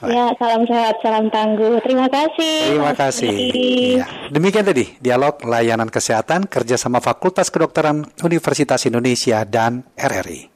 Ya, 0.00 0.32
salam 0.40 0.64
sehat, 0.64 0.96
salam 1.04 1.28
tangguh. 1.28 1.76
Terima 1.84 2.08
kasih. 2.08 2.72
Terima 2.72 2.96
Mas 2.96 2.96
kasih. 2.96 3.36
Iya. 3.52 4.04
Demikian 4.32 4.64
tadi 4.64 4.96
dialog 4.96 5.36
layanan 5.44 5.92
kesehatan 5.92 6.48
kerjasama 6.48 7.04
Fakultas 7.04 7.52
Kedokteran 7.52 8.08
Universitas 8.24 8.88
Indonesia 8.88 9.44
dan 9.44 9.84
RRI. 10.00 10.48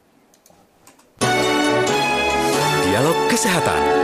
Dialog 2.88 3.18
Kesehatan. 3.28 4.03